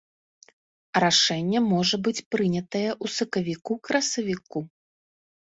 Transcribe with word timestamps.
Рашэнне 1.03 1.59
можа 1.73 1.99
быць 2.07 2.25
прынятае 2.37 2.89
ў 3.03 3.15
сакавіку-красавіку. 3.17 4.59